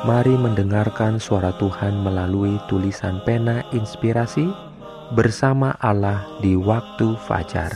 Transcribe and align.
Mari 0.00 0.32
mendengarkan 0.32 1.20
suara 1.20 1.52
Tuhan 1.60 2.00
melalui 2.00 2.56
tulisan 2.72 3.20
pena 3.28 3.60
inspirasi 3.76 4.48
bersama 5.12 5.76
Allah 5.76 6.24
di 6.40 6.56
waktu 6.56 7.20
fajar. 7.28 7.68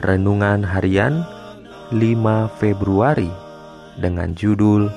Renungan 0.00 0.64
harian 0.64 1.20
5 1.92 2.56
Februari 2.56 3.28
dengan 4.00 4.32
judul 4.32 4.88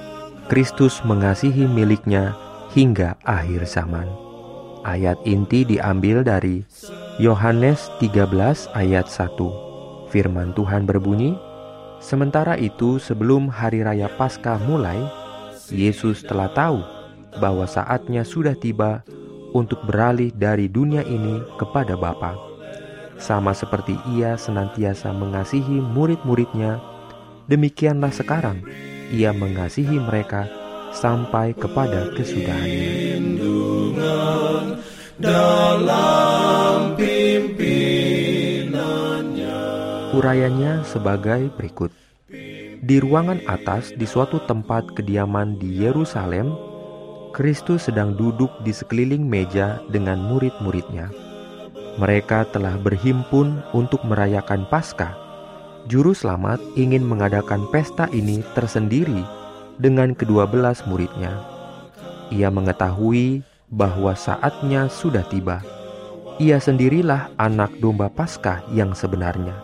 Kristus 0.47 1.03
mengasihi 1.03 1.67
miliknya 1.67 2.31
hingga 2.71 3.19
akhir 3.27 3.67
zaman. 3.67 4.07
Ayat 4.87 5.19
inti 5.27 5.67
diambil 5.67 6.23
dari 6.23 6.63
Yohanes 7.19 7.91
13 7.99 8.71
ayat 8.71 9.11
1. 9.11 10.07
Firman 10.07 10.55
Tuhan 10.55 10.87
berbunyi, 10.87 11.35
Sementara 11.99 12.55
itu 12.55 12.95
sebelum 12.95 13.51
hari 13.51 13.83
raya 13.83 14.07
Paskah 14.13 14.61
mulai, 14.63 15.24
Yesus 15.73 16.21
telah 16.21 16.51
tahu 16.53 16.81
bahwa 17.41 17.65
saatnya 17.65 18.21
sudah 18.21 18.53
tiba 18.53 19.01
untuk 19.55 19.81
beralih 19.87 20.29
dari 20.35 20.67
dunia 20.67 21.01
ini 21.07 21.41
kepada 21.55 21.95
Bapa. 21.95 22.35
Sama 23.15 23.55
seperti 23.55 23.95
ia 24.11 24.35
senantiasa 24.35 25.15
mengasihi 25.15 25.79
murid-muridnya, 25.79 26.83
demikianlah 27.47 28.11
sekarang 28.11 28.59
ia 29.15 29.31
mengasihi 29.31 29.95
mereka 30.03 30.51
sampai 30.91 31.55
kepada 31.55 32.11
kesudahannya. 32.11 33.23
Urayanya 40.15 40.83
sebagai 40.87 41.51
berikut. 41.55 42.04
Di 42.85 43.01
ruangan 43.01 43.41
atas 43.49 43.97
di 43.97 44.05
suatu 44.05 44.37
tempat 44.45 44.93
kediaman 44.93 45.57
di 45.57 45.81
Yerusalem, 45.81 46.53
Kristus 47.33 47.89
sedang 47.89 48.13
duduk 48.13 48.53
di 48.61 48.69
sekeliling 48.69 49.25
meja 49.25 49.81
dengan 49.89 50.21
murid-muridnya. 50.21 51.09
Mereka 51.97 52.53
telah 52.53 52.77
berhimpun 52.77 53.57
untuk 53.73 54.05
merayakan 54.05 54.69
Paskah. 54.69 55.17
Juru 55.89 56.13
selamat 56.13 56.61
ingin 56.77 57.01
mengadakan 57.01 57.65
pesta 57.73 58.05
ini 58.13 58.45
tersendiri 58.53 59.25
dengan 59.81 60.13
kedua 60.13 60.45
belas 60.45 60.85
muridnya. 60.85 61.33
Ia 62.29 62.53
mengetahui 62.53 63.41
bahwa 63.73 64.13
saatnya 64.13 64.93
sudah 64.93 65.25
tiba. 65.25 65.65
Ia 66.37 66.61
sendirilah 66.61 67.33
anak 67.41 67.81
domba 67.81 68.13
Paskah 68.13 68.61
yang 68.77 68.93
sebenarnya. 68.93 69.57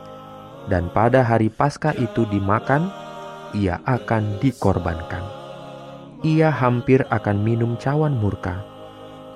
Dan 0.66 0.89
pada 0.89 1.22
hari 1.22 1.53
Paskah 1.53 1.94
itu 2.02 2.25
dimakan, 2.25 2.89
ia 3.52 3.80
akan 3.83 4.39
dikorbankan. 4.39 5.23
Ia 6.21 6.53
hampir 6.53 7.02
akan 7.09 7.41
minum 7.41 7.75
cawan 7.81 8.13
murka. 8.13 8.61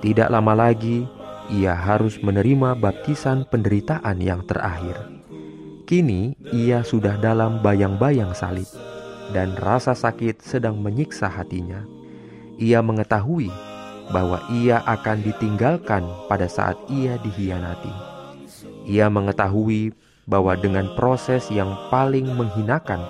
Tidak 0.00 0.30
lama 0.30 0.54
lagi, 0.54 1.02
ia 1.50 1.74
harus 1.74 2.18
menerima 2.22 2.78
baptisan 2.78 3.42
penderitaan 3.46 4.22
yang 4.22 4.46
terakhir. 4.46 4.94
Kini 5.86 6.34
ia 6.50 6.82
sudah 6.82 7.18
dalam 7.18 7.62
bayang-bayang 7.62 8.34
salib, 8.34 8.66
dan 9.30 9.54
rasa 9.58 9.94
sakit 9.94 10.42
sedang 10.42 10.78
menyiksa 10.78 11.30
hatinya. 11.30 11.82
Ia 12.58 12.82
mengetahui 12.82 13.50
bahwa 14.10 14.42
ia 14.54 14.82
akan 14.86 15.22
ditinggalkan 15.26 16.06
pada 16.30 16.46
saat 16.46 16.78
ia 16.90 17.18
dihianati. 17.22 17.90
Ia 18.86 19.10
mengetahui 19.10 19.90
bahwa 20.26 20.54
dengan 20.58 20.90
proses 20.94 21.50
yang 21.50 21.74
paling 21.90 22.26
menghinakan 22.34 23.02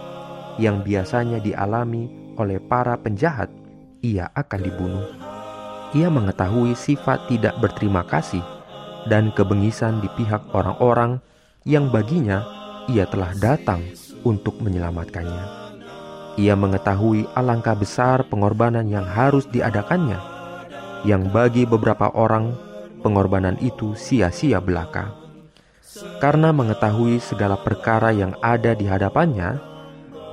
yang 0.57 0.81
biasanya 0.85 1.41
dialami 1.41 2.09
oleh 2.37 2.61
para 2.61 2.97
penjahat, 3.01 3.49
ia 4.01 4.29
akan 4.33 4.61
dibunuh. 4.61 5.07
Ia 5.97 6.13
mengetahui 6.13 6.77
sifat 6.77 7.31
tidak 7.31 7.57
berterima 7.63 8.05
kasih 8.05 8.43
dan 9.09 9.31
kebengisan 9.33 10.03
di 10.03 10.09
pihak 10.19 10.43
orang-orang 10.53 11.23
yang 11.65 11.89
baginya 11.89 12.43
ia 12.87 13.07
telah 13.07 13.35
datang 13.39 13.83
untuk 14.23 14.59
menyelamatkannya. 14.63 15.67
Ia 16.37 16.53
mengetahui 16.53 17.33
alangkah 17.33 17.73
besar 17.73 18.27
pengorbanan 18.29 18.87
yang 18.93 19.09
harus 19.09 19.49
diadakannya, 19.49 20.21
yang 21.09 21.33
bagi 21.33 21.65
beberapa 21.65 22.13
orang 22.13 22.53
pengorbanan 23.01 23.57
itu 23.65 23.97
sia-sia 23.97 24.61
belaka. 24.61 25.17
Karena 26.21 26.53
mengetahui 26.53 27.25
segala 27.25 27.57
perkara 27.57 28.13
yang 28.13 28.37
ada 28.45 28.77
di 28.77 28.85
hadapannya, 28.85 29.76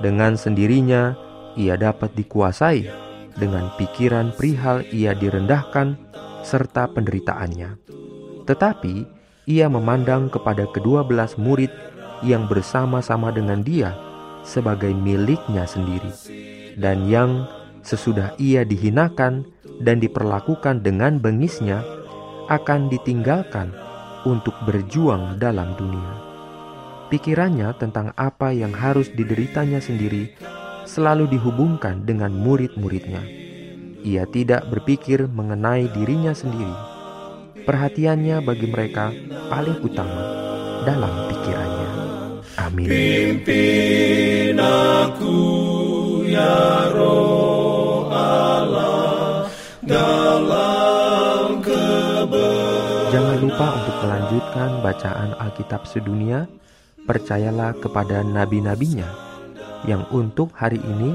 dengan 0.04 0.36
sendirinya 0.36 1.16
ia 1.56 1.80
dapat 1.80 2.12
dikuasai 2.12 2.84
dengan 3.40 3.72
pikiran 3.80 4.36
perihal 4.36 4.84
ia 4.92 5.16
direndahkan 5.16 5.96
serta 6.44 6.92
penderitaannya. 6.92 7.80
Tetapi 8.44 8.94
ia 9.48 9.72
memandang 9.72 10.28
kepada 10.28 10.68
kedua 10.68 11.00
belas 11.08 11.40
murid 11.40 11.72
yang 12.20 12.44
bersama-sama 12.44 13.32
dengan 13.32 13.64
dia 13.64 13.96
sebagai 14.44 14.92
miliknya 14.92 15.64
sendiri, 15.64 16.12
dan 16.76 17.08
yang 17.08 17.48
sesudah 17.80 18.36
ia 18.36 18.60
dihinakan 18.60 19.48
dan 19.80 20.04
diperlakukan 20.04 20.84
dengan 20.84 21.16
bengisnya 21.16 21.80
akan 22.52 22.92
ditinggalkan 22.92 23.72
untuk 24.28 24.52
berjuang 24.68 25.40
dalam 25.40 25.72
dunia 25.80 26.23
pikirannya 27.14 27.70
tentang 27.78 28.10
apa 28.18 28.50
yang 28.50 28.74
harus 28.74 29.06
dideritanya 29.14 29.78
sendiri 29.78 30.34
selalu 30.82 31.30
dihubungkan 31.30 32.02
dengan 32.02 32.34
murid-muridnya. 32.34 33.22
Ia 34.02 34.26
tidak 34.26 34.66
berpikir 34.66 35.30
mengenai 35.30 35.86
dirinya 35.94 36.34
sendiri. 36.34 36.74
Perhatiannya 37.62 38.42
bagi 38.42 38.66
mereka 38.66 39.14
paling 39.46 39.78
utama 39.86 40.22
dalam 40.82 41.30
pikirannya. 41.30 41.90
Amin. 42.58 42.86
Pimpin 42.90 44.58
aku 44.58 45.38
ya 46.26 46.90
roh 46.90 48.10
Allah 48.10 49.46
dalam 49.86 51.62
Jangan 53.14 53.36
lupa 53.38 53.66
untuk 53.78 53.96
melanjutkan 54.02 54.70
bacaan 54.82 55.30
Alkitab 55.38 55.86
sedunia 55.86 56.50
percayalah 57.04 57.76
kepada 57.78 58.24
nabi-nabinya 58.24 59.06
yang 59.84 60.08
untuk 60.08 60.48
hari 60.56 60.80
ini 60.80 61.12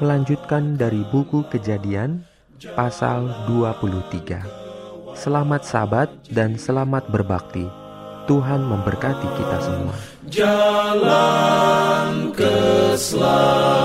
melanjutkan 0.00 0.80
dari 0.80 1.04
buku 1.12 1.44
kejadian 1.52 2.24
pasal 2.72 3.28
23. 3.46 5.14
Selamat 5.14 5.62
sabat 5.66 6.08
dan 6.32 6.56
selamat 6.56 7.10
berbakti. 7.12 7.68
Tuhan 8.28 8.60
memberkati 8.60 9.28
kita 9.40 9.58
semua. 9.64 9.96
Jalan 10.28 11.16
keselamatan 12.36 13.77